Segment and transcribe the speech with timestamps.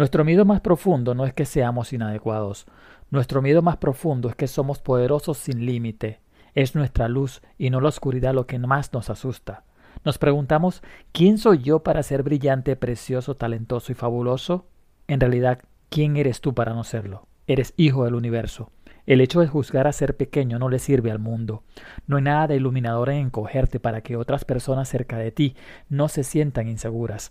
[0.00, 2.64] Nuestro miedo más profundo no es que seamos inadecuados.
[3.10, 6.22] Nuestro miedo más profundo es que somos poderosos sin límite.
[6.54, 9.64] Es nuestra luz y no la oscuridad lo que más nos asusta.
[10.02, 10.82] Nos preguntamos,
[11.12, 14.64] ¿quién soy yo para ser brillante, precioso, talentoso y fabuloso?
[15.06, 15.60] En realidad,
[15.90, 17.28] ¿quién eres tú para no serlo?
[17.46, 18.70] Eres hijo del universo.
[19.06, 21.62] El hecho de juzgar a ser pequeño no le sirve al mundo.
[22.06, 25.56] No hay nada de iluminador en encogerte para que otras personas cerca de ti
[25.88, 27.30] no se sientan inseguras.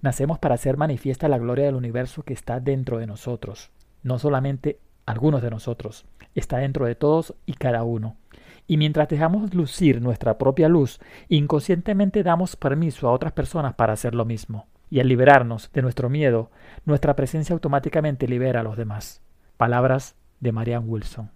[0.00, 3.70] Nacemos para hacer manifiesta la gloria del universo que está dentro de nosotros.
[4.02, 8.16] No solamente algunos de nosotros, está dentro de todos y cada uno.
[8.66, 14.14] Y mientras dejamos lucir nuestra propia luz, inconscientemente damos permiso a otras personas para hacer
[14.14, 14.66] lo mismo.
[14.90, 16.50] Y al liberarnos de nuestro miedo,
[16.84, 19.22] nuestra presencia automáticamente libera a los demás.
[19.56, 21.30] Palabras de Marianne Wilson.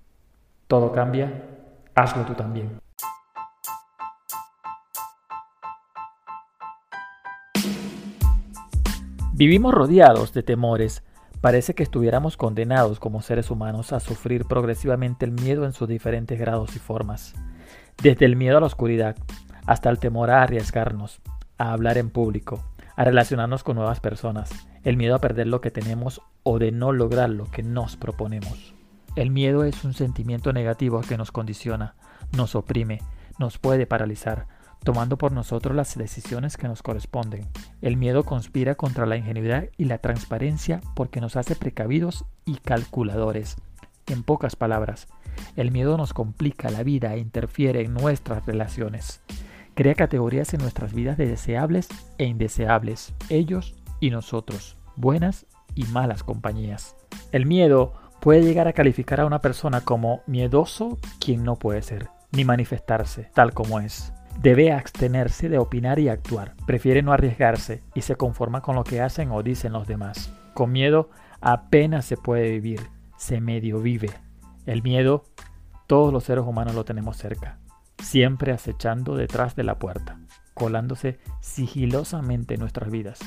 [0.67, 1.43] Todo cambia,
[1.95, 2.81] hazlo tú también.
[9.41, 11.03] Vivimos rodeados de temores.
[11.41, 16.39] Parece que estuviéramos condenados como seres humanos a sufrir progresivamente el miedo en sus diferentes
[16.39, 17.35] grados y formas.
[18.03, 19.17] Desde el miedo a la oscuridad
[19.65, 21.23] hasta el temor a arriesgarnos,
[21.57, 22.63] a hablar en público,
[22.97, 24.51] a relacionarnos con nuevas personas,
[24.85, 28.75] el miedo a perder lo que tenemos o de no lograr lo que nos proponemos.
[29.17, 31.97] El miedo es un sentimiento negativo que nos condiciona,
[32.37, 33.01] nos oprime,
[33.39, 34.47] nos puede paralizar,
[34.85, 37.49] tomando por nosotros las decisiones que nos corresponden.
[37.83, 43.57] El miedo conspira contra la ingenuidad y la transparencia porque nos hace precavidos y calculadores.
[44.07, 45.09] En pocas palabras,
[45.57, 49.23] el miedo nos complica la vida e interfiere en nuestras relaciones.
[49.75, 56.23] Crea categorías en nuestras vidas de deseables e indeseables, ellos y nosotros, buenas y malas
[56.23, 56.97] compañías.
[57.33, 62.09] El miedo puede llegar a calificar a una persona como miedoso quien no puede ser,
[62.33, 64.13] ni manifestarse tal como es.
[64.39, 69.01] Debe abstenerse de opinar y actuar, prefiere no arriesgarse y se conforma con lo que
[69.01, 70.33] hacen o dicen los demás.
[70.55, 72.81] Con miedo apenas se puede vivir,
[73.17, 74.11] se medio vive.
[74.67, 75.25] El miedo,
[75.87, 77.59] todos los seres humanos lo tenemos cerca,
[77.99, 80.21] siempre acechando detrás de la puerta,
[80.55, 83.19] colándose sigilosamente en nuestras vidas,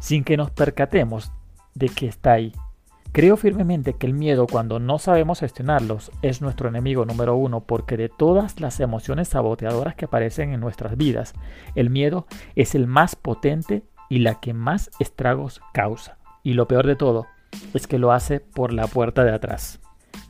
[0.00, 1.32] sin que nos percatemos
[1.74, 2.52] de que está ahí
[3.16, 7.96] Creo firmemente que el miedo, cuando no sabemos gestionarlos, es nuestro enemigo número uno porque
[7.96, 11.32] de todas las emociones saboteadoras que aparecen en nuestras vidas,
[11.74, 16.18] el miedo es el más potente y la que más estragos causa.
[16.42, 17.26] Y lo peor de todo
[17.72, 19.80] es que lo hace por la puerta de atrás.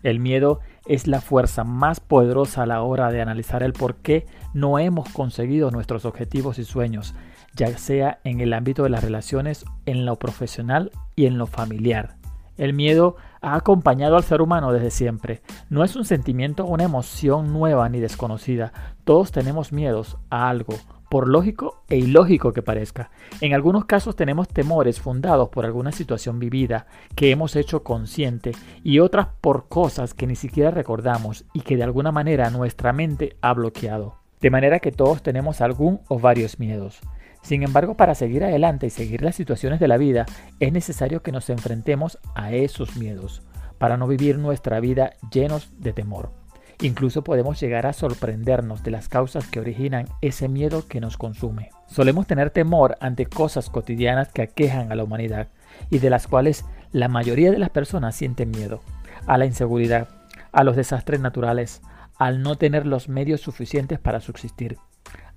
[0.04, 4.26] El miedo es la fuerza más poderosa a la hora de analizar el por qué
[4.54, 7.16] no hemos conseguido nuestros objetivos y sueños,
[7.52, 12.14] ya sea en el ámbito de las relaciones, en lo profesional y en lo familiar.
[12.56, 15.42] El miedo ha acompañado al ser humano desde siempre.
[15.68, 18.72] No es un sentimiento una emoción nueva ni desconocida.
[19.04, 20.74] Todos tenemos miedos a algo,
[21.08, 23.10] por lógico e ilógico que parezca.
[23.40, 28.52] En algunos casos tenemos temores fundados por alguna situación vivida que hemos hecho consciente
[28.82, 33.36] y otras por cosas que ni siquiera recordamos y que de alguna manera nuestra mente
[33.40, 34.16] ha bloqueado.
[34.40, 37.00] De manera que todos tenemos algún o varios miedos.
[37.46, 40.26] Sin embargo, para seguir adelante y seguir las situaciones de la vida,
[40.58, 43.40] es necesario que nos enfrentemos a esos miedos,
[43.78, 46.32] para no vivir nuestra vida llenos de temor.
[46.80, 51.70] Incluso podemos llegar a sorprendernos de las causas que originan ese miedo que nos consume.
[51.86, 55.46] Solemos tener temor ante cosas cotidianas que aquejan a la humanidad
[55.88, 58.80] y de las cuales la mayoría de las personas sienten miedo.
[59.28, 60.08] A la inseguridad,
[60.50, 61.80] a los desastres naturales,
[62.18, 64.78] al no tener los medios suficientes para subsistir,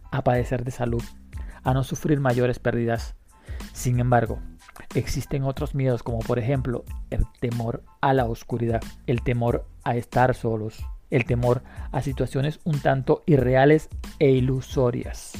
[0.10, 1.04] a padecer de salud,
[1.64, 3.16] a no sufrir mayores pérdidas.
[3.74, 4.40] Sin embargo,
[4.96, 10.36] existen otros miedos como por ejemplo el temor a la oscuridad, el temor a estar
[10.36, 11.62] solos, el temor
[11.92, 13.90] a situaciones un tanto irreales
[14.20, 15.34] e ilusorias.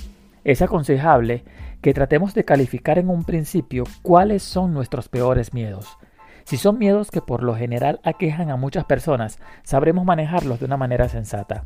[0.44, 1.44] Es aconsejable
[1.82, 5.98] que tratemos de calificar en un principio cuáles son nuestros peores miedos.
[6.44, 10.78] Si son miedos que por lo general aquejan a muchas personas, sabremos manejarlos de una
[10.78, 11.64] manera sensata.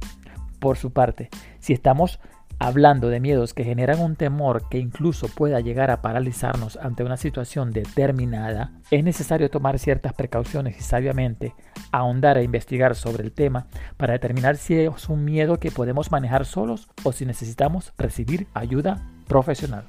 [0.59, 2.19] Por su parte, si estamos
[2.59, 7.17] hablando de miedos que generan un temor que incluso pueda llegar a paralizarnos ante una
[7.17, 11.53] situación determinada, es necesario tomar ciertas precauciones y sabiamente
[11.91, 13.67] ahondar e investigar sobre el tema
[13.97, 19.05] para determinar si es un miedo que podemos manejar solos o si necesitamos recibir ayuda
[19.27, 19.85] profesional.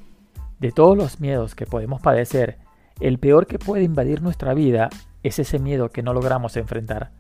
[0.59, 2.59] De todos los miedos que podemos padecer,
[3.01, 4.89] el peor que puede invadir nuestra vida
[5.23, 7.11] es ese miedo que no logramos enfrentar,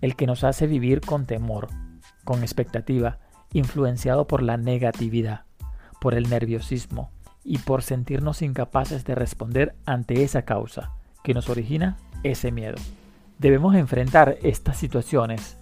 [0.00, 1.68] el que nos hace vivir con temor,
[2.24, 3.18] con expectativa,
[3.54, 5.44] influenciado por la negatividad,
[6.00, 7.10] por el nerviosismo
[7.42, 10.92] y por sentirnos incapaces de responder ante esa causa
[11.22, 12.76] que nos origina ese miedo.
[13.38, 15.56] Debemos enfrentar estas situaciones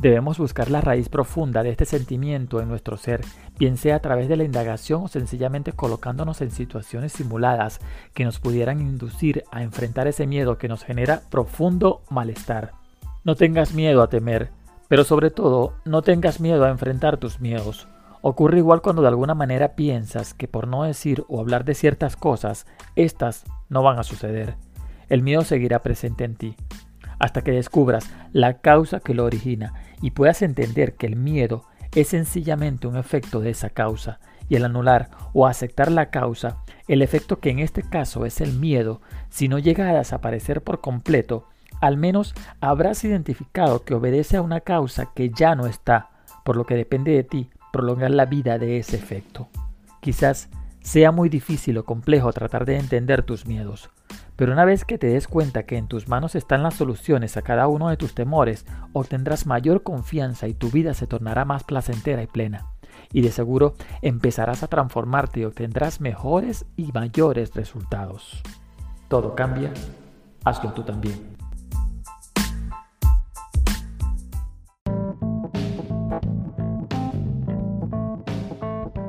[0.00, 3.20] Debemos buscar la raíz profunda de este sentimiento en nuestro ser,
[3.58, 7.80] bien sea a través de la indagación o sencillamente colocándonos en situaciones simuladas
[8.14, 12.74] que nos pudieran inducir a enfrentar ese miedo que nos genera profundo malestar.
[13.24, 14.50] No tengas miedo a temer,
[14.88, 17.88] pero sobre todo no tengas miedo a enfrentar tus miedos.
[18.20, 22.16] Ocurre igual cuando de alguna manera piensas que por no decir o hablar de ciertas
[22.16, 24.56] cosas, éstas no van a suceder.
[25.08, 26.56] El miedo seguirá presente en ti
[27.18, 31.64] hasta que descubras la causa que lo origina y puedas entender que el miedo
[31.94, 37.02] es sencillamente un efecto de esa causa y el anular o aceptar la causa, el
[37.02, 41.48] efecto que en este caso es el miedo, si no llega a desaparecer por completo,
[41.80, 46.10] al menos habrás identificado que obedece a una causa que ya no está,
[46.44, 49.48] por lo que depende de ti prolongar la vida de ese efecto.
[50.00, 50.48] Quizás
[50.80, 53.90] sea muy difícil o complejo tratar de entender tus miedos,
[54.36, 57.42] pero una vez que te des cuenta que en tus manos están las soluciones a
[57.42, 62.22] cada uno de tus temores, obtendrás mayor confianza y tu vida se tornará más placentera
[62.22, 62.66] y plena.
[63.12, 68.40] Y de seguro empezarás a transformarte y obtendrás mejores y mayores resultados.
[69.08, 69.72] Todo cambia,
[70.44, 71.37] hazlo tú también.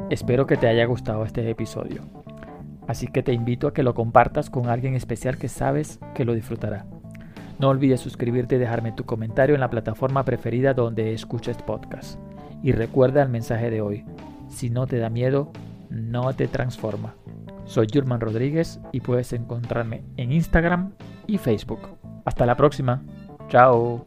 [0.10, 2.02] Espero que te haya gustado este episodio.
[2.88, 6.34] Así que te invito a que lo compartas con alguien especial que sabes que lo
[6.34, 6.88] disfrutará.
[7.60, 12.20] No olvides suscribirte y dejarme tu comentario en la plataforma preferida donde escuches podcast.
[12.64, 14.06] Y recuerda el mensaje de hoy.
[14.48, 15.52] Si no te da miedo,
[15.90, 17.16] no te transforma.
[17.66, 20.94] Soy Jurman Rodríguez y puedes encontrarme en Instagram
[21.28, 21.82] y Facebook.
[22.26, 23.04] Hasta la próxima.
[23.50, 24.06] Chao.